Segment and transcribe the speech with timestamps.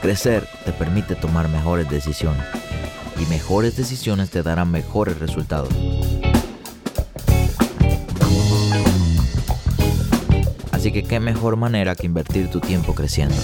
[0.00, 2.44] Crecer te permite tomar mejores decisiones
[3.20, 5.70] y mejores decisiones te darán mejores resultados.
[10.70, 13.34] Así que qué mejor manera que invertir tu tiempo creciendo.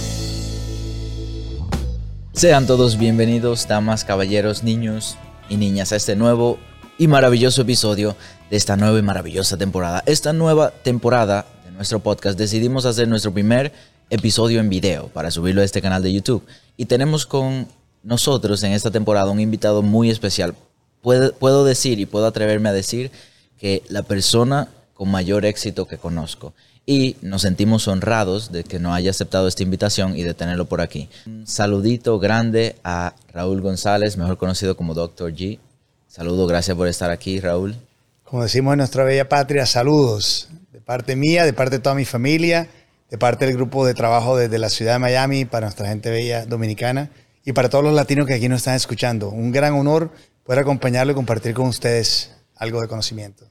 [2.32, 6.58] Sean todos bienvenidos, damas, caballeros, niños y niñas, a este nuevo
[6.98, 8.16] y maravilloso episodio
[8.48, 10.04] de esta nueva y maravillosa temporada.
[10.06, 13.72] Esta nueva temporada de nuestro podcast decidimos hacer nuestro primer
[14.10, 16.44] episodio en video para subirlo a este canal de YouTube.
[16.76, 17.66] Y tenemos con
[18.02, 20.54] nosotros en esta temporada un invitado muy especial.
[21.02, 23.10] Puedo, puedo decir y puedo atreverme a decir
[23.58, 26.54] que la persona con mayor éxito que conozco.
[26.86, 30.80] Y nos sentimos honrados de que nos haya aceptado esta invitación y de tenerlo por
[30.80, 31.08] aquí.
[31.26, 35.32] Un saludito grande a Raúl González, mejor conocido como Dr.
[35.32, 35.58] G.
[36.08, 37.74] Saludo, gracias por estar aquí, Raúl.
[38.22, 42.04] Como decimos en nuestra bella patria, saludos de parte mía, de parte de toda mi
[42.04, 42.68] familia
[43.10, 46.46] de parte del grupo de trabajo desde la ciudad de Miami para nuestra gente bella
[46.46, 47.10] dominicana
[47.44, 49.28] y para todos los latinos que aquí nos están escuchando.
[49.28, 50.10] Un gran honor
[50.44, 53.46] poder acompañarlo y compartir con ustedes algo de conocimiento.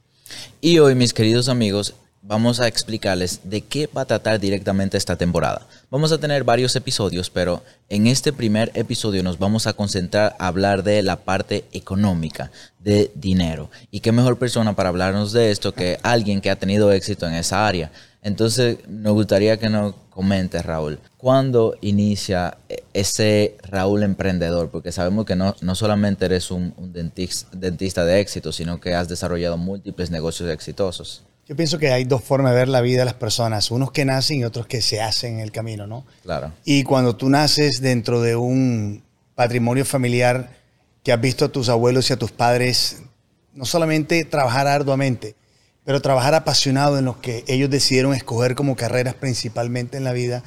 [0.60, 1.94] Y hoy, mis queridos amigos,
[2.26, 5.66] vamos a explicarles de qué va a tratar directamente esta temporada.
[5.90, 10.46] Vamos a tener varios episodios, pero en este primer episodio nos vamos a concentrar a
[10.46, 13.70] hablar de la parte económica, de dinero.
[13.90, 17.34] Y qué mejor persona para hablarnos de esto que alguien que ha tenido éxito en
[17.34, 17.92] esa área.
[18.24, 22.56] Entonces, nos gustaría que nos comentes, Raúl, ¿cuándo inicia
[22.94, 24.70] ese Raúl emprendedor?
[24.70, 29.58] Porque sabemos que no, no solamente eres un, dentista, de éxito, sino que has desarrollado
[29.58, 31.22] múltiples negocios exitosos.
[31.46, 34.06] Yo pienso que hay dos formas de ver la vida de las personas, unos que
[34.06, 36.06] nacen y otros que se hacen en el camino, ¿no?
[36.22, 36.50] Claro.
[36.64, 39.02] Y cuando tú naces dentro de un
[39.34, 40.48] patrimonio familiar
[41.02, 43.02] que has visto a tus abuelos y a tus padres
[43.52, 45.36] no solamente trabajar arduamente,
[45.84, 50.42] pero trabajar apasionado en lo que ellos decidieron escoger como carreras principalmente en la vida.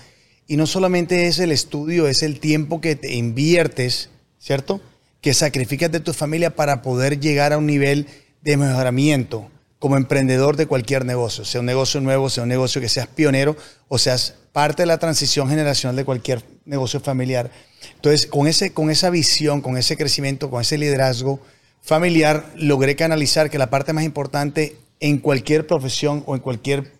[0.48, 4.10] Y no solamente es el estudio, es el tiempo que te inviertes,
[4.40, 4.82] ¿cierto?
[5.22, 8.08] Que sacrificas de tu familia para poder llegar a un nivel
[8.42, 9.50] de mejoramiento
[9.80, 13.56] como emprendedor de cualquier negocio, sea un negocio nuevo, sea un negocio que seas pionero
[13.88, 17.52] o seas parte de la transición generacional de cualquier negocio familiar.
[17.94, 21.40] Entonces, con, ese, con esa visión, con ese crecimiento, con ese liderazgo
[21.82, 26.92] familiar, logré canalizar que la parte más importante en cualquier profesión o en cualquier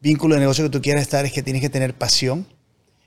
[0.00, 2.46] vínculo de negocio que tú quieras estar es que tienes que tener pasión,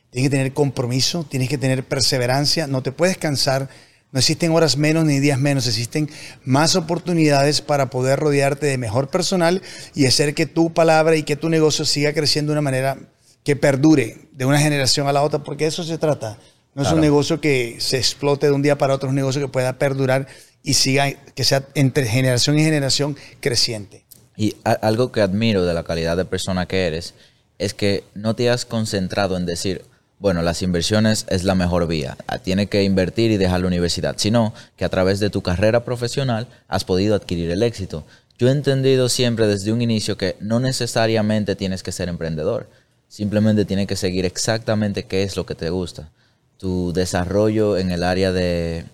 [0.10, 3.70] tienes que tener compromiso, tienes que tener perseverancia, no te puedes cansar,
[4.12, 6.10] no existen horas menos ni días menos, existen
[6.44, 9.62] más oportunidades para poder rodearte de mejor personal
[9.94, 12.98] y hacer que tu palabra y que tu negocio siga creciendo de una manera
[13.44, 16.40] que perdure de una generación a la otra, porque eso se trata.
[16.74, 19.42] No es un negocio que se explote de un día para otro, es un negocio
[19.42, 20.28] que pueda perdurar
[20.64, 24.06] y siga, que sea entre generación y generación creciente.
[24.40, 27.14] Y algo que admiro de la calidad de persona que eres
[27.58, 29.84] es que no te has concentrado en decir,
[30.18, 34.16] bueno, las inversiones es la mejor vía, ah, tiene que invertir y dejar la universidad,
[34.16, 38.06] sino que a través de tu carrera profesional has podido adquirir el éxito.
[38.38, 42.70] Yo he entendido siempre desde un inicio que no necesariamente tienes que ser emprendedor,
[43.10, 46.12] simplemente tienes que seguir exactamente qué es lo que te gusta.
[46.56, 48.86] Tu desarrollo en el área de,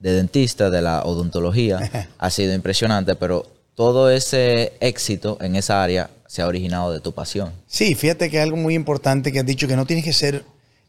[0.00, 6.10] de dentista, de la odontología, ha sido impresionante, pero todo ese éxito en esa área
[6.26, 7.52] se ha originado de tu pasión.
[7.68, 10.44] Sí, fíjate que es algo muy importante que has dicho, que no tienes que ser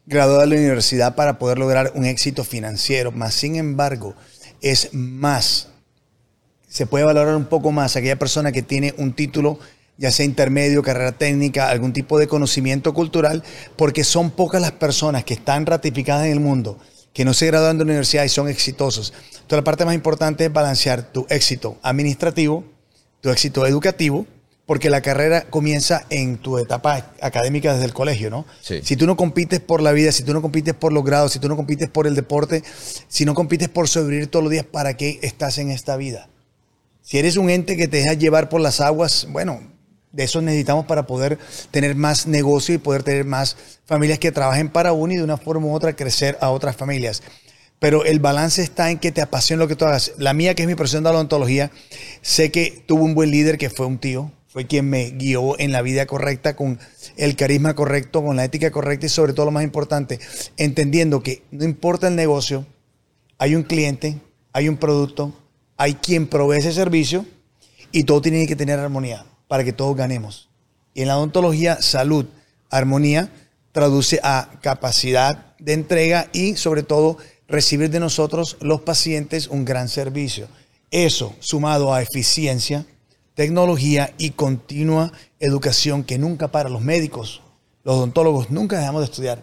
[0.06, 4.16] graduado de la universidad para poder lograr un éxito financiero, más sin embargo,
[4.60, 5.68] es más,
[6.68, 9.60] se puede valorar un poco más aquella persona que tiene un título,
[9.96, 13.44] ya sea intermedio, carrera técnica, algún tipo de conocimiento cultural,
[13.76, 16.76] porque son pocas las personas que están ratificadas en el mundo
[17.12, 19.12] que no se gradúan de la universidad y son exitosos.
[19.32, 22.64] Entonces la parte más importante es balancear tu éxito administrativo,
[23.20, 24.26] tu éxito educativo,
[24.66, 28.46] porque la carrera comienza en tu etapa académica desde el colegio, ¿no?
[28.84, 31.40] Si tú no compites por la vida, si tú no compites por los grados, si
[31.40, 32.62] tú no compites por el deporte,
[33.08, 36.28] si no compites por sobrevivir todos los días, ¿para qué estás en esta vida?
[37.02, 39.60] Si eres un ente que te deja llevar por las aguas, bueno,
[40.12, 41.38] de eso necesitamos para poder
[41.72, 43.56] tener más negocio y poder tener más
[43.86, 47.22] familias que trabajen para uno y de una forma u otra crecer a otras familias
[47.80, 50.12] pero el balance está en que te apasione lo que tú hagas.
[50.18, 51.72] La mía, que es mi profesión de odontología,
[52.20, 55.72] sé que tuvo un buen líder que fue un tío, fue quien me guió en
[55.72, 56.78] la vida correcta, con
[57.16, 60.20] el carisma correcto, con la ética correcta y sobre todo lo más importante,
[60.58, 62.66] entendiendo que no importa el negocio,
[63.38, 64.20] hay un cliente,
[64.52, 65.32] hay un producto,
[65.78, 67.24] hay quien provee ese servicio
[67.92, 70.50] y todo tiene que tener armonía para que todos ganemos.
[70.92, 72.26] Y en la odontología, salud,
[72.68, 73.30] armonía,
[73.72, 77.16] traduce a capacidad de entrega y sobre todo
[77.50, 80.48] recibir de nosotros los pacientes un gran servicio.
[80.90, 82.86] Eso sumado a eficiencia,
[83.34, 87.42] tecnología y continua educación que nunca para los médicos,
[87.84, 89.42] los odontólogos, nunca dejamos de estudiar,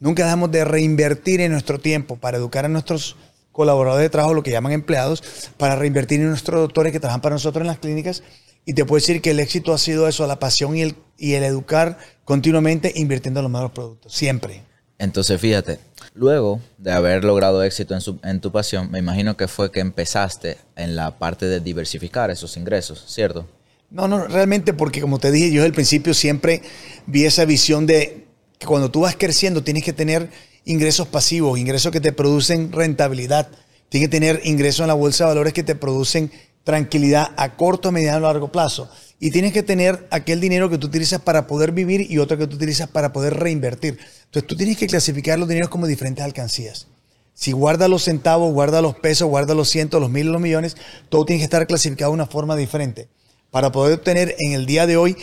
[0.00, 3.16] nunca dejamos de reinvertir en nuestro tiempo para educar a nuestros
[3.52, 5.22] colaboradores de trabajo, lo que llaman empleados,
[5.56, 8.22] para reinvertir en nuestros doctores que trabajan para nosotros en las clínicas.
[8.66, 11.34] Y te puedo decir que el éxito ha sido eso, la pasión y el, y
[11.34, 14.62] el educar continuamente invirtiendo en los mejores productos, siempre.
[14.98, 15.78] Entonces, fíjate,
[16.14, 20.96] luego de haber logrado éxito en, tu pasión, me imagino que fue que empezaste en
[20.96, 23.46] la parte de diversificar esos ingresos, ¿cierto?
[23.90, 26.62] No, no, realmente porque como te dije, yo el principio siempre
[27.06, 28.26] vi esa visión de
[28.58, 30.30] que cuando tú vas creciendo tienes que tener
[30.64, 33.48] ingresos pasivos, ingresos que te producen rentabilidad,
[33.88, 36.30] tienes que tener ingresos en la bolsa de valores que te producen
[36.64, 38.90] tranquilidad a corto, mediano y largo plazo.
[39.20, 42.46] Y tienes que tener aquel dinero que tú utilizas para poder vivir y otro que
[42.46, 43.98] tú utilizas para poder reinvertir.
[44.24, 46.88] Entonces tú tienes que clasificar los dineros como diferentes alcancías.
[47.34, 50.76] Si guardas los centavos, guarda los pesos, guarda los cientos, los miles, los millones,
[51.08, 53.08] todo tiene que estar clasificado de una forma diferente
[53.50, 55.16] para poder obtener en el día de hoy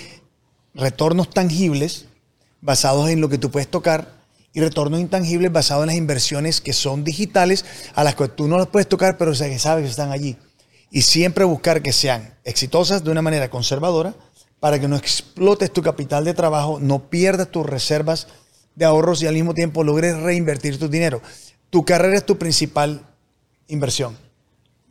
[0.73, 2.05] retornos tangibles
[2.61, 4.13] basados en lo que tú puedes tocar
[4.53, 7.65] y retornos intangibles basados en las inversiones que son digitales
[7.95, 10.37] a las que tú no las puedes tocar, pero que sabes que están allí
[10.91, 14.13] y siempre buscar que sean exitosas de una manera conservadora
[14.59, 18.27] para que no explotes tu capital de trabajo, no pierdas tus reservas
[18.75, 21.21] de ahorros y al mismo tiempo logres reinvertir tu dinero.
[21.69, 23.01] Tu carrera es tu principal
[23.69, 24.17] inversión.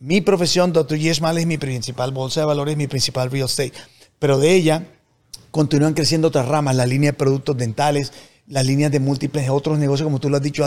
[0.00, 0.98] Mi profesión, Dr.
[0.98, 3.74] Yesmal, es mi principal bolsa de valores, mi principal real estate.
[4.18, 4.86] Pero de ella
[5.50, 8.12] continúan creciendo otras ramas, la línea de productos dentales,
[8.46, 10.64] las líneas de múltiples otros negocios, como tú lo has dicho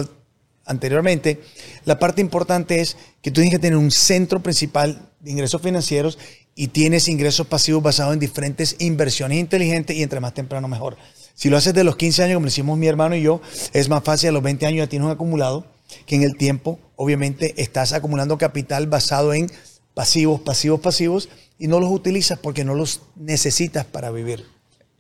[0.66, 1.42] anteriormente.
[1.86, 6.18] La parte importante es que tú tienes que tener un centro principal de ingresos financieros
[6.56, 10.98] y tienes ingresos pasivos basados en diferentes inversiones inteligentes y entre más temprano mejor.
[11.36, 13.42] Si lo haces de los 15 años, como lo hicimos mi hermano y yo,
[13.74, 15.66] es más fácil, a los 20 años ya tienes un acumulado,
[16.06, 19.52] que en el tiempo obviamente estás acumulando capital basado en
[19.94, 24.46] pasivos, pasivos, pasivos, y no los utilizas porque no los necesitas para vivir.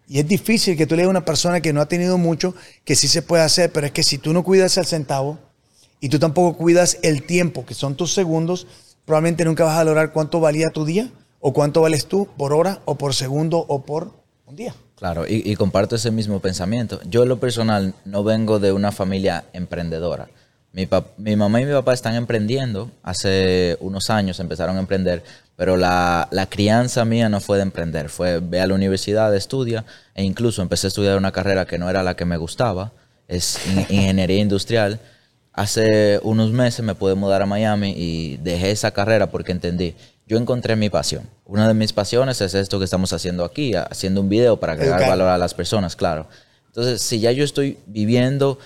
[0.08, 2.56] Y es difícil que tú le digas a una persona que no ha tenido mucho,
[2.84, 5.40] que sí se puede hacer, pero es que si tú no cuidas el centavo
[6.04, 8.68] y tú tampoco cuidas el tiempo, que son tus segundos,
[9.06, 11.10] probablemente nunca vas a lograr cuánto valía tu día
[11.40, 14.12] o cuánto vales tú por hora o por segundo o por
[14.46, 14.76] un día.
[14.98, 17.00] Claro, y, comparto ese mismo pensamiento.
[17.06, 20.28] Yo en lo personal no vengo de una familia emprendedora.
[20.74, 22.92] Mi, mi, mamá y mi papá están emprendiendo.
[23.02, 25.24] Hace unos años empezaron a emprender,
[25.56, 28.10] pero la, la, crianza mía no fue de emprender.
[28.10, 29.86] Fue ve a la universidad, estudia,
[30.16, 32.92] e incluso empecé a estudiar una carrera que no era la que me gustaba.
[33.30, 33.58] Es
[33.90, 35.00] ingeniería industrial.
[35.54, 39.96] Hace unos meses me pude mudar a Miami y dejé esa carrera porque entendí,
[40.26, 41.30] yo encontré mi pasión.
[41.46, 45.08] Una de mis pasiones es esto que estamos haciendo aquí, haciendo un video para agregar
[45.08, 46.28] valor a las personas, claro.
[46.68, 48.58] Entonces, si ya yo estoy viviendo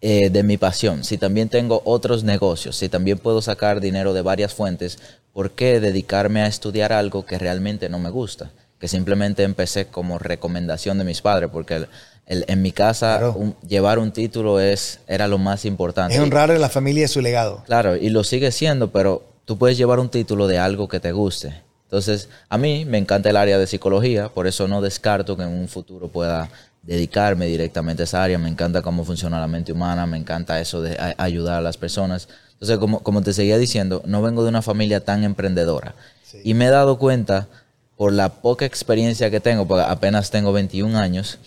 [0.00, 4.22] eh, de mi pasión, si también tengo otros negocios, si también puedo sacar dinero de
[4.22, 4.98] varias fuentes,
[5.32, 8.52] ¿por qué dedicarme a estudiar algo que realmente no me gusta?
[8.78, 11.86] Que simplemente empecé como recomendación de mis padres, porque
[12.26, 13.34] en mi casa
[13.66, 16.14] llevar un título es, era lo más importante.
[16.14, 17.62] Es honrar a la familia y su legado.
[17.66, 21.12] Claro, y lo sigue siendo, pero tú puedes llevar un título de algo que te
[21.12, 21.62] guste.
[21.84, 25.50] Entonces, a mí me encanta el área de psicología, por eso no descarto que en
[25.50, 26.50] un futuro pueda
[26.82, 28.38] dedicarme directamente a esa área.
[28.38, 32.28] Me encanta cómo funciona la mente humana, me encanta eso de ayudar a las personas.
[32.54, 35.94] Entonces, como, como te seguía diciendo, no vengo de una familia tan emprendedora.
[36.42, 37.46] Y me he dado cuenta,
[37.96, 41.38] por la poca experiencia que tengo, porque apenas tengo 21 años,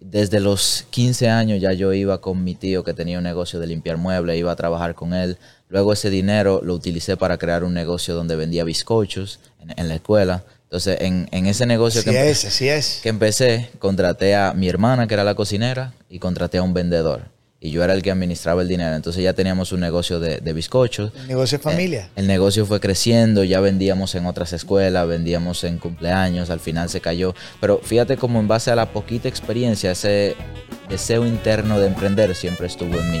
[0.00, 3.68] desde los 15 años ya yo iba con mi tío que tenía un negocio de
[3.68, 5.38] limpiar muebles, iba a trabajar con él.
[5.68, 9.38] Luego ese dinero lo utilicé para crear un negocio donde vendía bizcochos
[9.76, 10.44] en, la escuela.
[10.64, 13.00] Entonces, en, ese negocio que, es.
[13.02, 17.22] que empecé, contraté a mi hermana, que era la cocinera, y contraté a un vendedor
[17.62, 18.96] y yo era el que administraba el dinero.
[18.96, 21.12] Entonces ya teníamos un negocio de, bizcochos.
[21.14, 22.00] ¿El negocio de familia?
[22.00, 26.88] Eh, el negocio fue creciendo, ya vendíamos en otras escuelas, vendíamos en cumpleaños, al final
[26.88, 27.34] se cayó.
[27.60, 30.34] Pero fíjate cómo en base a la poquita experiencia, ese
[30.88, 33.20] deseo interno de emprender siempre estuvo en mí.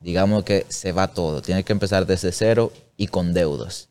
[0.00, 3.88] digamos que se va todo, tienes que empezar desde cero y con deudas,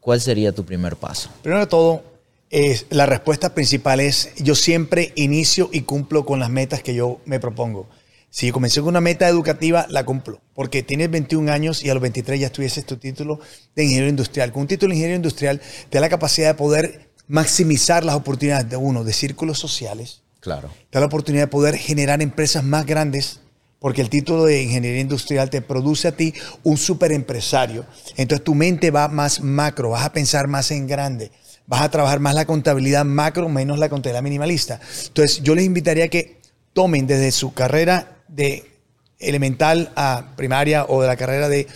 [0.00, 1.30] ¿cuál sería tu primer paso?
[1.42, 2.02] Primero de todo,
[2.50, 7.20] es, la respuesta principal es yo siempre inicio y cumplo con las metas que yo
[7.24, 7.88] me propongo.
[8.32, 11.94] Si yo comencé con una meta educativa, la cumplo, porque tienes 21 años y a
[11.94, 13.40] los 23 ya estuvieses tu título
[13.74, 14.52] de ingeniero industrial.
[14.52, 18.68] Con un título de ingeniero industrial te da la capacidad de poder maximizar las oportunidades
[18.68, 20.22] de uno, de círculos sociales.
[20.38, 20.68] Claro.
[20.90, 23.40] Te da la oportunidad de poder generar empresas más grandes,
[23.80, 26.32] porque el título de ingeniería industrial te produce a ti
[26.62, 27.86] un super empresario.
[28.16, 31.32] Entonces tu mente va más macro, vas a pensar más en grande,
[31.66, 34.80] vas a trabajar más la contabilidad macro, menos la contabilidad minimalista.
[35.06, 36.40] Entonces yo les invitaría que
[36.74, 38.70] tomen desde su carrera de
[39.18, 41.66] elemental a primaria o de la carrera de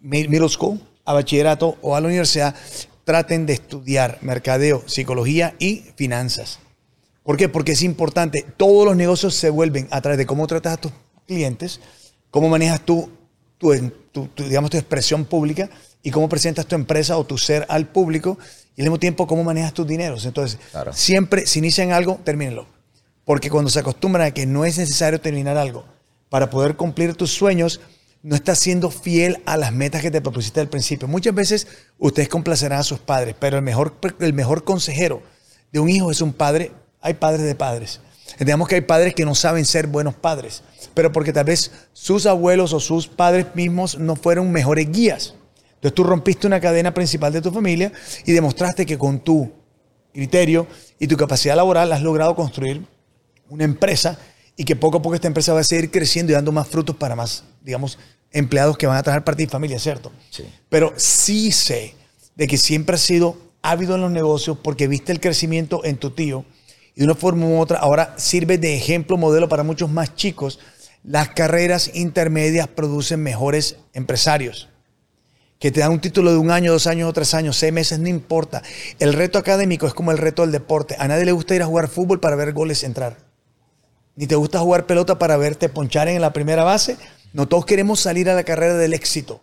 [0.00, 2.54] middle school a bachillerato o a la universidad,
[3.04, 6.58] traten de estudiar mercadeo, psicología y finanzas.
[7.22, 7.48] ¿Por qué?
[7.48, 8.44] Porque es importante.
[8.56, 10.92] Todos los negocios se vuelven a través de cómo tratas a tus
[11.26, 11.80] clientes,
[12.30, 13.10] cómo manejas tú,
[13.58, 15.68] tu, digamos, tu expresión pública
[16.02, 18.38] y cómo presentas tu empresa o tu ser al público
[18.76, 20.24] y al mismo tiempo cómo manejas tus dineros.
[20.24, 20.58] Entonces,
[20.92, 22.66] siempre, si inician algo, termínenlo.
[23.24, 25.84] Porque cuando se acostumbran a que no es necesario terminar algo
[26.28, 27.80] para poder cumplir tus sueños,
[28.22, 31.08] no estás siendo fiel a las metas que te propusiste al principio.
[31.08, 31.66] Muchas veces
[31.98, 35.22] ustedes complacerán a sus padres, pero el mejor, el mejor consejero
[35.72, 36.72] de un hijo es un padre.
[37.00, 38.00] Hay padres de padres.
[38.32, 40.62] Entendemos que hay padres que no saben ser buenos padres,
[40.94, 45.34] pero porque tal vez sus abuelos o sus padres mismos no fueron mejores guías.
[45.74, 47.92] Entonces tú rompiste una cadena principal de tu familia
[48.24, 49.50] y demostraste que con tu
[50.12, 50.66] criterio
[50.98, 52.84] y tu capacidad laboral has logrado construir
[53.48, 54.18] una empresa
[54.56, 56.96] y que poco a poco esta empresa va a seguir creciendo y dando más frutos
[56.96, 57.98] para más, digamos,
[58.32, 60.12] empleados que van a trabajar para ti familia, ¿cierto?
[60.30, 60.44] Sí.
[60.68, 61.94] Pero sí sé
[62.34, 66.10] de que siempre has sido ávido en los negocios porque viste el crecimiento en tu
[66.10, 66.44] tío
[66.96, 70.58] y de una forma u otra ahora sirve de ejemplo, modelo para muchos más chicos.
[71.04, 74.68] Las carreras intermedias producen mejores empresarios
[75.60, 78.00] que te dan un título de un año, dos años o tres años, seis meses,
[78.00, 78.62] no importa.
[78.98, 80.96] El reto académico es como el reto del deporte.
[80.98, 83.18] A nadie le gusta ir a jugar fútbol para ver goles entrar.
[84.16, 86.96] Ni te gusta jugar pelota para verte ponchar en la primera base
[87.36, 89.42] no todos queremos salir a la carrera del éxito.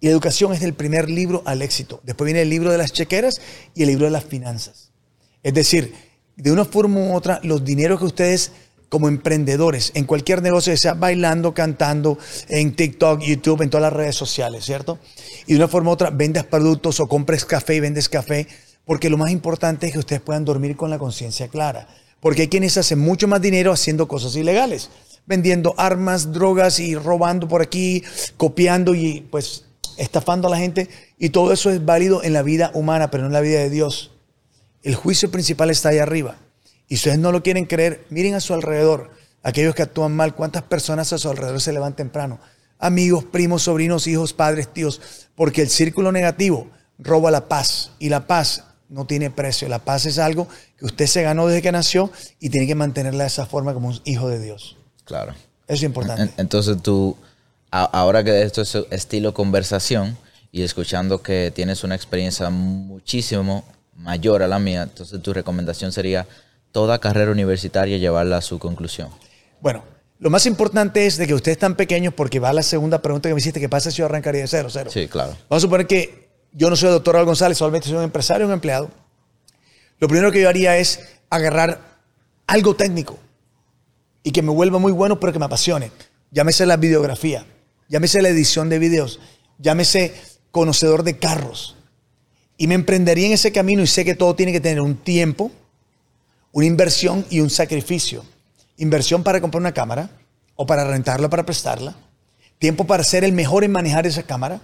[0.00, 2.00] Y la educación es el primer libro al éxito.
[2.02, 3.40] Después viene el libro de las chequeras
[3.72, 4.90] y el libro de las finanzas.
[5.44, 5.94] Es decir,
[6.40, 8.52] de una forma u otra, los dineros que ustedes
[8.88, 12.18] como emprendedores en cualquier negocio, sea bailando, cantando,
[12.48, 14.98] en TikTok, YouTube, en todas las redes sociales, ¿cierto?
[15.46, 18.48] Y de una forma u otra, vendas productos o compres café y vendes café,
[18.84, 21.86] porque lo más importante es que ustedes puedan dormir con la conciencia clara.
[22.18, 24.90] Porque hay quienes hacen mucho más dinero haciendo cosas ilegales
[25.26, 28.02] vendiendo armas, drogas y robando por aquí,
[28.36, 29.64] copiando y pues
[29.96, 30.88] estafando a la gente.
[31.18, 33.70] Y todo eso es válido en la vida humana, pero no en la vida de
[33.70, 34.10] Dios.
[34.82, 36.36] El juicio principal está ahí arriba.
[36.88, 39.10] Y si ustedes no lo quieren creer, miren a su alrededor.
[39.42, 42.40] Aquellos que actúan mal, ¿cuántas personas a su alrededor se levantan temprano?
[42.78, 45.00] Amigos, primos, sobrinos, hijos, padres, tíos.
[45.34, 46.68] Porque el círculo negativo
[46.98, 47.92] roba la paz.
[47.98, 49.68] Y la paz no tiene precio.
[49.68, 53.24] La paz es algo que usted se ganó desde que nació y tiene que mantenerla
[53.24, 54.76] de esa forma como un hijo de Dios.
[55.04, 55.32] Claro.
[55.66, 56.34] Eso es importante.
[56.36, 57.16] Entonces tú,
[57.70, 60.18] ahora que esto es estilo conversación
[60.50, 63.64] y escuchando que tienes una experiencia muchísimo
[64.00, 66.26] mayor a la mía, entonces tu recomendación sería
[66.72, 69.08] toda carrera universitaria llevarla a su conclusión.
[69.60, 69.84] Bueno,
[70.18, 73.28] lo más importante es de que ustedes están pequeños porque va a la segunda pregunta
[73.28, 74.90] que me hiciste, ¿qué pasa si yo arrancaría de cero, cero?
[74.92, 75.36] Sí, claro.
[75.48, 78.46] Vamos a suponer que yo no soy el doctor Al González, solamente soy un empresario,
[78.46, 78.90] un empleado.
[79.98, 81.80] Lo primero que yo haría es agarrar
[82.46, 83.18] algo técnico
[84.22, 85.92] y que me vuelva muy bueno, pero que me apasione.
[86.30, 87.44] Llámese la videografía,
[87.88, 89.20] llámese la edición de videos,
[89.58, 90.14] llámese
[90.50, 91.76] conocedor de carros.
[92.60, 95.50] Y me emprendería en ese camino y sé que todo tiene que tener un tiempo,
[96.52, 98.22] una inversión y un sacrificio.
[98.76, 100.10] Inversión para comprar una cámara
[100.56, 101.96] o para rentarla, para prestarla.
[102.58, 104.60] Tiempo para ser el mejor en manejar esa cámara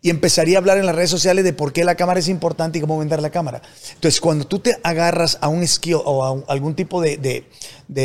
[0.00, 2.78] y empezaría a hablar en las redes sociales de por qué la cámara es importante
[2.78, 3.60] y cómo vender la cámara.
[3.92, 7.44] Entonces, cuando tú te agarras a un skill o a algún tipo de,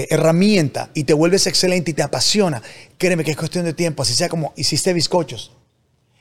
[0.09, 2.61] herramienta y te vuelves excelente y te apasiona,
[2.97, 5.53] créeme que es cuestión de tiempo, así sea como hiciste bizcochos.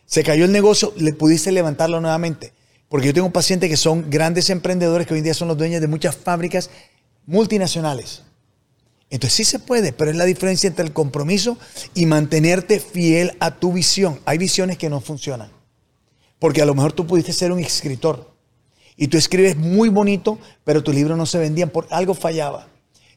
[0.06, 2.52] Se cayó el negocio, le pudiste levantarlo nuevamente.
[2.88, 5.80] Porque yo tengo pacientes que son grandes emprendedores que hoy en día son los dueños
[5.80, 6.70] de muchas fábricas
[7.26, 8.22] multinacionales.
[9.10, 11.58] Entonces sí se puede, pero es la diferencia entre el compromiso
[11.94, 14.20] y mantenerte fiel a tu visión.
[14.24, 15.50] Hay visiones que no funcionan.
[16.38, 18.34] Porque a lo mejor tú pudiste ser un escritor
[18.96, 22.68] y tú escribes muy bonito, pero tus libros no se vendían, por algo fallaba.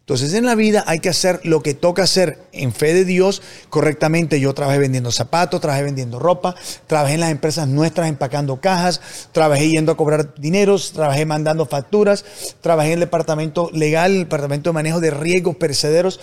[0.01, 3.41] Entonces en la vida hay que hacer lo que toca hacer en fe de Dios
[3.69, 4.39] correctamente.
[4.39, 6.55] Yo trabajé vendiendo zapatos, trabajé vendiendo ropa,
[6.87, 8.99] trabajé en las empresas nuestras empacando cajas,
[9.31, 12.25] trabajé yendo a cobrar dineros, trabajé mandando facturas,
[12.61, 16.19] trabajé en el departamento legal, el departamento de manejo de riesgos perecederos.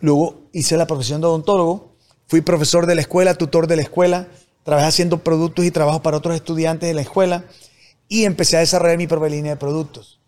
[0.00, 1.94] Luego hice la profesión de odontólogo,
[2.26, 4.28] fui profesor de la escuela, tutor de la escuela,
[4.64, 7.44] trabajé haciendo productos y trabajo para otros estudiantes de la escuela
[8.08, 10.19] y empecé a desarrollar mi propia línea de productos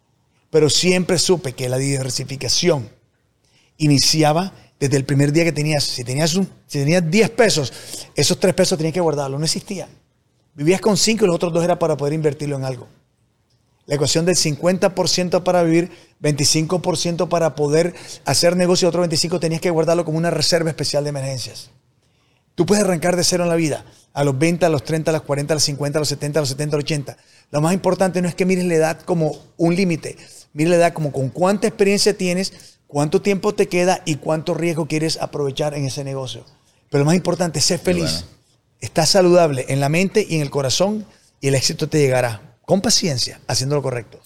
[0.53, 2.91] pero siempre supe que la diversificación
[3.79, 5.83] iniciaba desde el primer día que tenías.
[5.83, 7.73] Si tenías, un, si tenías 10 pesos,
[8.15, 9.41] esos 3 pesos tenías que guardarlos.
[9.41, 9.89] No existía.
[10.53, 12.87] Vivías con 5 y los otros 2 era para poder invertirlo en algo.
[13.87, 15.91] La ecuación del 50% para vivir,
[16.21, 17.95] 25% para poder
[18.27, 21.71] hacer negocio y otro 25% tenías que guardarlo como una reserva especial de emergencias.
[22.55, 25.15] Tú puedes arrancar de cero en la vida, a los 20, a los 30, a
[25.15, 27.17] los 40, a los 50, a los 70, a los 70, a los 80.
[27.51, 30.19] Lo más importante no es que mires la edad como un límite,
[30.53, 34.87] mire la edad como con cuánta experiencia tienes, cuánto tiempo te queda y cuánto riesgo
[34.87, 36.45] quieres aprovechar en ese negocio.
[36.91, 38.25] Pero lo más importante ser feliz.
[38.81, 41.07] Estás saludable en la mente y en el corazón
[41.41, 44.21] y el éxito te llegará con paciencia, haciendo lo correcto.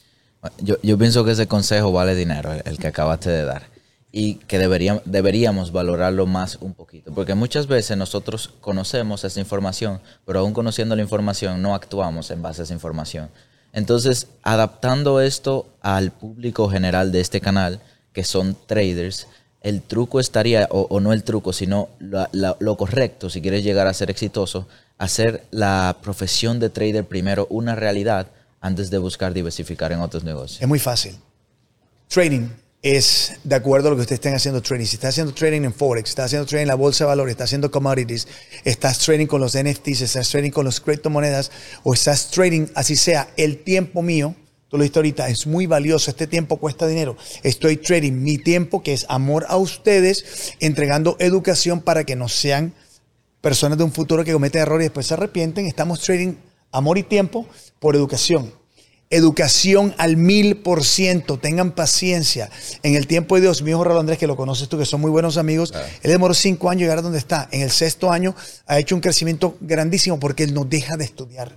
[0.59, 3.76] Yo, yo pienso que ese consejo vale dinero, el que acabaste de dar
[4.18, 7.12] y que deberíamos, deberíamos valorarlo más un poquito.
[7.12, 12.40] Porque muchas veces nosotros conocemos esa información, pero aún conociendo la información no actuamos en
[12.40, 13.28] base a esa información.
[13.76, 17.83] Entonces, adaptando esto al público general de este canal,
[18.14, 19.26] que son traders,
[19.61, 24.11] el truco estaría, o, no el truco, sino lo correcto, si quieres llegar a ser
[24.11, 24.66] exitoso,
[24.97, 28.28] hacer la profesión de trader primero una realidad
[28.62, 30.62] antes de buscar diversificar en otros negocios.
[30.62, 31.14] Es muy fácil.
[32.09, 32.49] Trading
[32.83, 34.87] es de acuerdo a lo que ustedes estén haciendo trading.
[34.87, 37.45] Si está haciendo trading en Forex, está haciendo trading en la bolsa de valores, está
[37.45, 38.28] haciendo commodities,
[38.64, 41.50] estás trading con los NFTs, estás trading con los criptomonedas
[41.83, 44.35] o estás trading, así sea, el tiempo mío,
[44.68, 47.16] tú lo dijiste ahorita, es muy valioso, este tiempo cuesta dinero.
[47.42, 52.75] Estoy trading mi tiempo, que es amor a ustedes, entregando educación para que no sean
[53.40, 55.66] personas de un futuro que cometen errores y después se arrepienten.
[55.66, 56.35] Estamos trading
[56.73, 57.47] amor y tiempo
[57.80, 58.52] por educación.
[59.09, 61.39] Educación al mil por ciento.
[61.39, 62.51] Tengan paciencia.
[62.83, 65.01] En el tiempo de Dios, mi hijo Raúl Andrés, que lo conoces tú, que son
[65.01, 65.73] muy buenos amigos,
[66.03, 67.49] él demoró cinco años llegar a donde está.
[67.53, 68.35] En el sexto año
[68.67, 71.57] ha hecho un crecimiento grandísimo porque él no deja de estudiar.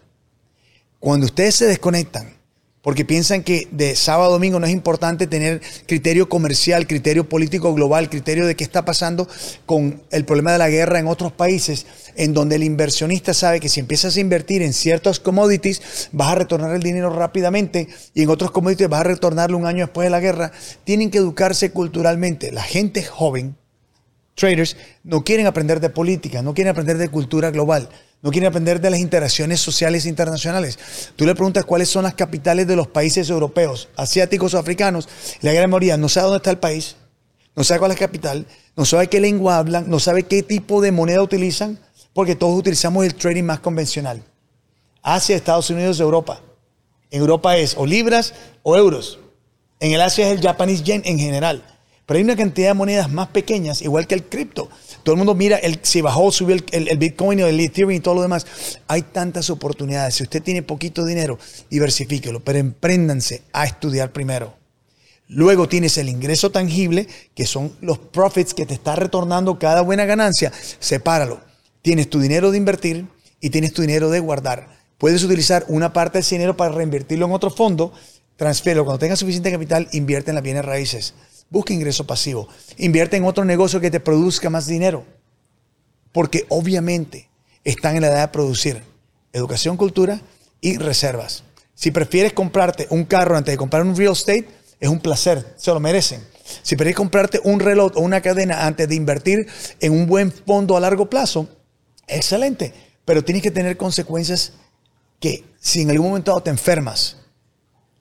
[0.99, 2.38] Cuando ustedes se desconectan
[2.81, 7.73] porque piensan que de sábado a domingo no es importante tener criterio comercial, criterio político
[7.73, 9.27] global, criterio de qué está pasando
[9.65, 13.69] con el problema de la guerra en otros países, en donde el inversionista sabe que
[13.69, 18.29] si empiezas a invertir en ciertos commodities, vas a retornar el dinero rápidamente y en
[18.29, 20.51] otros commodities vas a retornarlo un año después de la guerra.
[20.85, 22.51] Tienen que educarse culturalmente.
[22.53, 23.57] La gente joven,
[24.35, 27.89] traders, no quieren aprender de política, no quieren aprender de cultura global
[28.21, 30.77] no quieren aprender de las interacciones sociales internacionales.
[31.15, 35.07] Tú le preguntas cuáles son las capitales de los países europeos, asiáticos o africanos,
[35.41, 36.95] la gran mayoría no sabe dónde está el país,
[37.55, 40.81] no sabe cuál es la capital, no sabe qué lengua hablan, no sabe qué tipo
[40.81, 41.79] de moneda utilizan,
[42.13, 44.23] porque todos utilizamos el trading más convencional.
[45.01, 46.41] Asia, Estados Unidos, Europa.
[47.11, 49.19] En Europa es o libras o euros.
[49.79, 51.63] En el Asia es el Japanese yen en general.
[52.09, 54.67] Pero hay una cantidad de monedas más pequeñas, igual que el cripto.
[55.03, 58.15] Todo el mundo mira el, si bajó, subió el, Bitcoin o el Ethereum y todo
[58.15, 58.47] lo demás.
[58.87, 60.15] Hay tantas oportunidades.
[60.15, 61.37] Si usted tiene poquito dinero,
[61.69, 64.55] diversifíquelo, pero empréndanse a estudiar primero.
[65.27, 70.05] Luego tienes el ingreso tangible, que son los profits que te está retornando cada buena
[70.05, 70.51] ganancia.
[70.79, 71.41] Sepáralo.
[71.83, 73.05] Tienes tu dinero de invertir
[73.39, 74.79] y tienes tu dinero de guardar.
[74.97, 77.93] Puedes utilizar una parte de ese dinero para reinvertirlo en otro fondo.
[78.35, 78.83] Transfiero.
[78.83, 81.13] Cuando tengas suficiente capital, invierte en las bienes raíces.
[81.49, 82.47] Busca ingreso pasivo.
[82.77, 85.05] Invierte en otro negocio que te produzca más dinero.
[86.11, 87.29] Porque obviamente
[87.63, 88.83] están en la edad de producir
[89.33, 90.21] educación, cultura
[90.61, 91.43] y reservas.
[91.75, 94.47] Si prefieres comprarte un carro antes de comprar un real estate,
[94.79, 96.21] es un placer, se lo merecen.
[96.61, 99.47] Si prefieres comprarte un reloj o una cadena antes de invertir
[99.79, 101.47] en un buen fondo a largo plazo,
[102.07, 102.73] excelente.
[103.05, 104.53] Pero tienes que tener consecuencias
[105.19, 107.17] que si en algún momento te enfermas,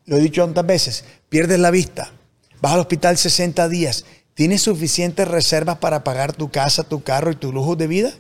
[0.06, 2.12] lo he dicho tantas veces, pierdes la vista,
[2.60, 7.36] vas al hospital 60 días, ¿tienes suficientes reservas para pagar tu casa, tu carro y
[7.36, 8.12] tu lujo de vida?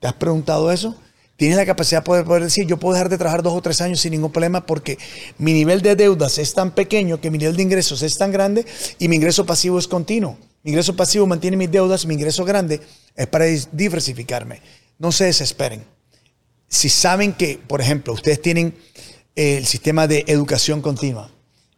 [0.00, 0.96] ¿Te has preguntado eso?
[1.36, 3.80] ¿Tienes la capacidad de poder, poder, decir, yo puedo dejar de trabajar dos o tres
[3.80, 4.96] años sin ningún problema porque
[5.38, 8.64] mi nivel de deudas es tan pequeño que mi nivel de ingresos es tan grande
[9.00, 10.38] y mi ingreso pasivo es continuo?
[10.62, 12.80] Mi ingreso pasivo mantiene mis deudas, mi ingreso grande
[13.16, 14.60] es para diversificarme.
[14.98, 15.84] No se desesperen.
[16.68, 18.76] Si saben que, por ejemplo, ustedes tienen
[19.34, 21.31] el sistema de educación continua,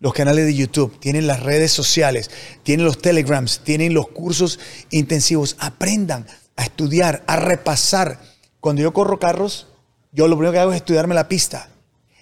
[0.05, 2.31] los canales de YouTube, tienen las redes sociales,
[2.63, 5.57] tienen los telegrams, tienen los cursos intensivos.
[5.59, 8.21] Aprendan a estudiar, a repasar.
[8.61, 9.67] Cuando yo corro carros,
[10.13, 11.71] yo lo primero que hago es estudiarme la pista.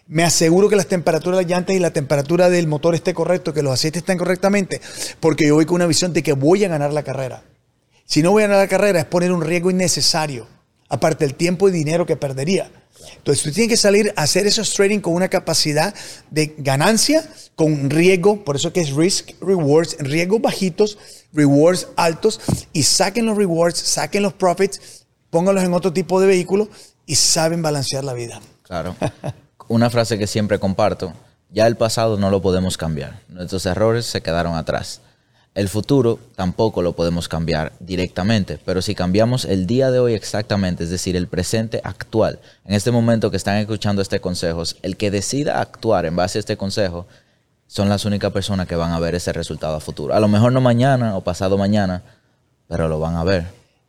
[0.07, 3.53] Me aseguro que las temperaturas de las llantas y la temperatura del motor esté correcto,
[3.53, 4.81] que los aceites estén correctamente,
[5.19, 7.43] porque yo voy con una visión de que voy a ganar la carrera.
[8.05, 10.47] Si no voy a ganar la carrera es poner un riesgo innecesario,
[10.89, 12.71] aparte del tiempo y dinero que perdería.
[13.17, 15.95] Entonces tú tienes que salir a hacer esos trading con una capacidad
[16.31, 20.99] de ganancia, con riesgo, por eso que es risk rewards, riesgos bajitos,
[21.33, 22.41] rewards altos,
[22.73, 26.69] y saquen los rewards, saquen los profits, pónganlos en otro tipo de vehículo
[27.07, 28.41] y saben balancear la vida.
[28.63, 28.97] Claro.
[29.69, 31.15] Una frase que siempre comparto,
[31.51, 35.01] ya el pasado no lo podemos cambiar, nuestros errores se quedaron atrás.
[35.55, 40.85] El futuro tampoco lo podemos cambiar directamente, pero si cambiamos el día de hoy exactamente,
[40.85, 45.11] es decir, el presente actual, en este momento que están escuchando este consejo, el que
[45.11, 47.07] decida actuar en base a este consejo,
[47.67, 50.15] son las únicas personas que van a ver ese resultado a futuro.
[50.15, 52.03] A lo mejor no mañana o pasado mañana,
[52.67, 53.45] pero lo van a ver.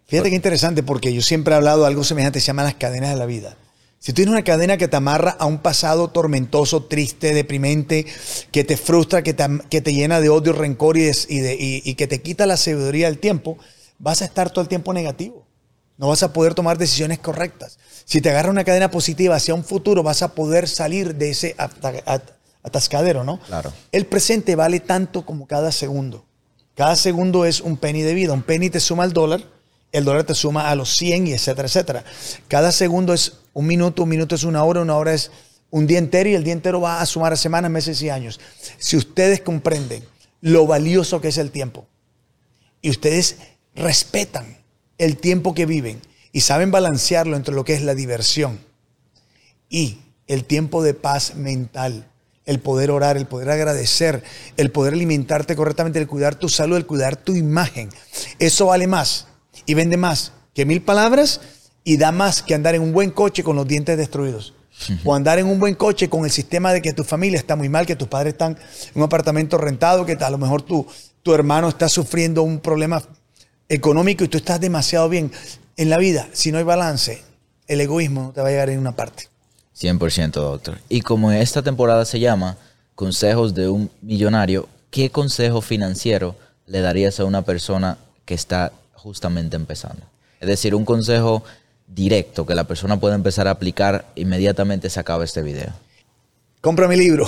[0.05, 3.11] Fíjate qué interesante porque yo siempre he hablado de algo semejante, se llama las cadenas
[3.11, 3.55] de la vida.
[4.03, 8.05] Si tienes una cadena que te amarra a un pasado tormentoso, triste, deprimente,
[8.51, 12.21] que te frustra, que te, que te llena de odio, rencor y, y, que te
[12.21, 13.57] quita la sabiduría del tiempo,
[13.99, 15.47] vas a estar todo el tiempo negativo.
[15.95, 17.79] No vas a poder tomar decisiones correctas.
[18.03, 21.55] Si te agarra una cadena positiva hacia un futuro, vas a poder salir de ese
[22.61, 23.39] atascadero, ¿no?
[23.47, 23.71] Claro.
[23.93, 26.25] El presente vale tanto como cada segundo.
[26.75, 28.33] Cada segundo es un penny de vida.
[28.33, 29.52] Un penny te suma al dólar
[29.93, 32.03] el dólar te suma a los 100 y etcétera, etcétera.
[32.47, 35.31] Cada segundo es un minuto, un minuto es una hora, una hora es
[35.69, 38.39] un día entero y el día entero va a sumar a semanas, meses y años.
[38.79, 40.03] Si ustedes comprenden
[40.41, 41.85] lo valioso que es el tiempo
[42.81, 43.37] y ustedes
[43.75, 44.57] respetan
[44.97, 46.01] el tiempo que viven
[46.31, 48.59] y saben balancearlo entre lo que es la diversión
[49.69, 52.07] y el tiempo de paz mental,
[52.45, 54.23] el poder orar, el poder agradecer,
[54.57, 57.89] el poder alimentarte correctamente, el cuidar tu salud, el cuidar tu imagen,
[58.39, 59.27] eso vale más
[59.65, 61.41] y vende más que mil palabras
[61.83, 64.53] y da más que andar en un buen coche con los dientes destruidos.
[65.05, 67.69] O andar en un buen coche con el sistema de que tu familia está muy
[67.69, 70.85] mal, que tus padres están en un apartamento rentado, que a lo mejor tu,
[71.21, 73.01] tu hermano está sufriendo un problema
[73.69, 75.31] económico y tú estás demasiado bien.
[75.77, 77.21] En la vida, si no hay balance,
[77.67, 79.29] el egoísmo te va a llegar en una parte.
[79.79, 80.79] 100%, doctor.
[80.89, 82.57] Y como esta temporada se llama
[82.95, 86.35] Consejos de un Millonario, ¿qué consejo financiero
[86.67, 88.71] le darías a una persona que está
[89.03, 90.01] justamente empezando.
[90.39, 91.43] Es decir, un consejo
[91.87, 95.73] directo que la persona puede empezar a aplicar inmediatamente se acaba este video.
[96.61, 97.27] Compra mi libro.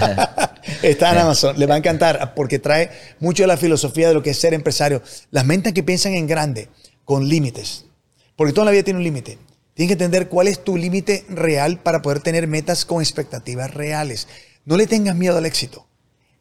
[0.82, 1.58] Está en Amazon.
[1.58, 4.52] Le va a encantar porque trae mucho de la filosofía de lo que es ser
[4.52, 5.02] empresario.
[5.30, 6.68] Las mentes que piensan en grande,
[7.06, 7.86] con límites.
[8.36, 9.38] Porque toda la vida tiene un límite.
[9.72, 14.28] Tienes que entender cuál es tu límite real para poder tener metas con expectativas reales.
[14.66, 15.86] No le tengas miedo al éxito.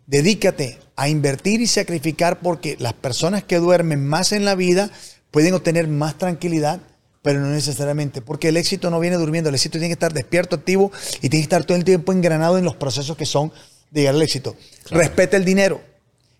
[0.05, 4.89] Dedícate a invertir y sacrificar porque las personas que duermen más en la vida
[5.31, 6.81] pueden obtener más tranquilidad,
[7.21, 10.55] pero no necesariamente, porque el éxito no viene durmiendo, el éxito tiene que estar despierto,
[10.55, 13.51] activo y tiene que estar todo el tiempo engranado en los procesos que son
[13.91, 14.55] de llegar al éxito.
[14.89, 15.81] Respeta el dinero,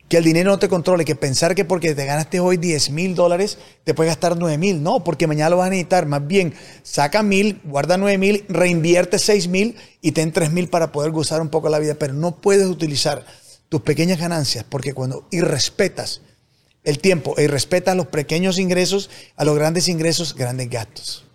[0.10, 3.14] que el dinero no te controle, que pensar que porque te ganaste hoy 10 mil
[3.14, 6.56] dólares te puedes gastar 9 mil, no, porque mañana lo vas a necesitar, más bien
[6.82, 11.42] saca mil, guarda 9 mil, reinvierte 6 mil y ten 3 mil para poder gozar
[11.42, 13.24] un poco la vida, pero no puedes utilizar
[13.70, 16.22] tus pequeñas ganancias, porque cuando irrespetas
[16.84, 21.26] el tiempo y respetas los pequeños ingresos a los grandes ingresos, grandes gastos.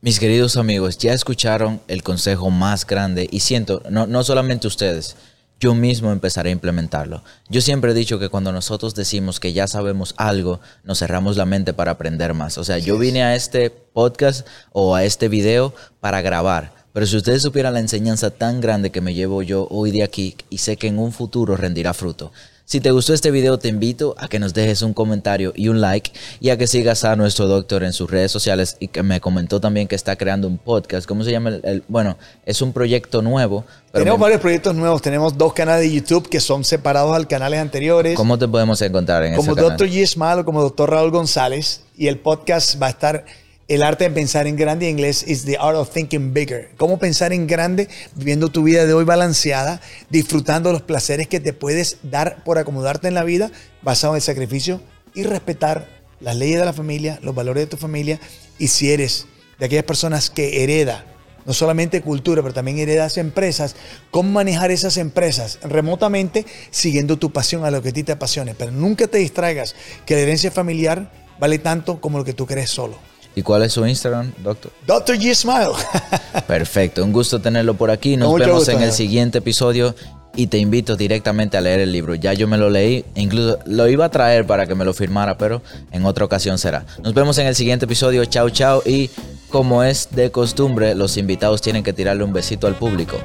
[0.00, 5.16] Mis queridos amigos, ya escucharon el consejo más grande y siento, no, no solamente ustedes,
[5.58, 7.22] yo mismo empezaré a implementarlo.
[7.48, 11.46] Yo siempre he dicho que cuando nosotros decimos que ya sabemos algo, nos cerramos la
[11.46, 12.58] mente para aprender más.
[12.58, 17.18] O sea, yo vine a este podcast o a este video para grabar pero si
[17.18, 20.78] ustedes supieran la enseñanza tan grande que me llevo yo hoy de aquí y sé
[20.78, 22.32] que en un futuro rendirá fruto.
[22.64, 25.82] Si te gustó este video, te invito a que nos dejes un comentario y un
[25.82, 29.20] like y a que sigas a nuestro doctor en sus redes sociales y que me
[29.20, 31.06] comentó también que está creando un podcast.
[31.06, 31.50] ¿Cómo se llama?
[31.62, 33.66] El, bueno, es un proyecto nuevo.
[33.92, 35.02] tenemos varios proyectos nuevos.
[35.02, 38.16] Tenemos dos canales de YouTube que son separados al canales anteriores.
[38.16, 39.86] ¿Cómo te podemos encontrar en Como Dr.
[39.86, 40.40] G.
[40.40, 40.88] o como Dr.
[40.88, 41.82] Raúl González.
[41.94, 43.26] Y el podcast va a estar
[43.68, 46.70] el arte de pensar en grande en inglés is the art of thinking bigger.
[46.76, 51.52] Cómo pensar en grande, viviendo tu vida de hoy balanceada, disfrutando los placeres que te
[51.52, 53.50] puedes dar por acomodarte en la vida,
[53.82, 54.80] basado en el sacrificio
[55.14, 55.88] y respetar
[56.20, 58.20] las leyes de la familia, los valores de tu familia.
[58.58, 59.26] Y si eres
[59.58, 61.04] de aquellas personas que hereda
[61.44, 63.76] no solamente cultura, pero también heredas empresas,
[64.10, 68.54] cómo manejar esas empresas remotamente siguiendo tu pasión a lo que a ti te apasione.
[68.54, 72.70] Pero nunca te distraigas que la herencia familiar vale tanto como lo que tú crees
[72.70, 72.98] solo.
[73.36, 74.72] ¿Y cuál es su Instagram, doctor?
[74.86, 75.74] Doctor G Smile.
[76.46, 78.16] Perfecto, un gusto tenerlo por aquí.
[78.16, 79.94] Nos vemos en el siguiente episodio
[80.34, 82.14] y te invito directamente a leer el libro.
[82.14, 85.36] Ya yo me lo leí, incluso lo iba a traer para que me lo firmara,
[85.36, 85.60] pero
[85.92, 86.86] en otra ocasión será.
[87.02, 88.24] Nos vemos en el siguiente episodio.
[88.24, 89.10] Chao, chao y
[89.50, 93.18] como es de costumbre, los invitados tienen que tirarle un besito al público.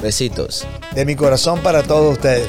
[0.00, 0.64] Besitos.
[0.94, 2.48] De mi corazón para todos ustedes.